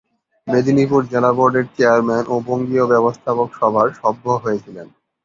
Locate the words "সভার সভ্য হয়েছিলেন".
3.59-4.87